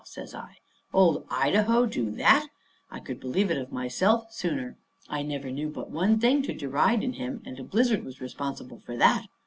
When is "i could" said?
2.89-3.19